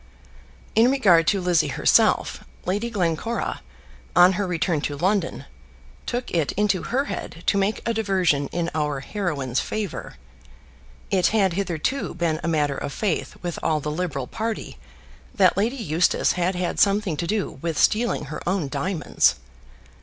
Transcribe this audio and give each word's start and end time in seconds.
In 0.73 0.89
regard 0.89 1.27
to 1.27 1.39
Lizzie 1.39 1.67
herself, 1.67 2.43
Lady 2.65 2.89
Glencora, 2.89 3.61
on 4.15 4.31
her 4.33 4.47
return 4.47 4.81
to 4.81 4.97
London, 4.97 5.45
took 6.07 6.31
it 6.31 6.53
into 6.53 6.81
her 6.81 7.05
head 7.05 7.43
to 7.45 7.57
make 7.59 7.83
a 7.87 7.93
diversion 7.93 8.47
in 8.47 8.71
our 8.73 9.01
heroine's 9.01 9.59
favour. 9.59 10.15
It 11.11 11.27
had 11.27 11.53
hitherto 11.53 12.15
been 12.15 12.39
a 12.43 12.47
matter 12.47 12.77
of 12.79 12.91
faith 12.91 13.37
with 13.43 13.59
all 13.61 13.79
the 13.79 13.91
Liberal 13.91 14.25
party 14.25 14.79
that 15.35 15.55
Lady 15.55 15.75
Eustace 15.77 16.31
had 16.31 16.55
had 16.55 16.79
something 16.79 17.15
to 17.17 17.27
do 17.27 17.59
with 17.61 17.77
stealing 17.77 18.25
her 18.25 18.41
own 18.49 18.69
diamonds. 18.69 19.35